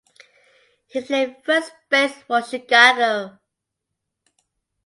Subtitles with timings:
[0.87, 3.37] He played first base for Chicago.